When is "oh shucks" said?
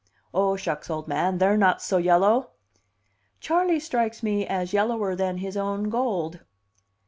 0.33-0.89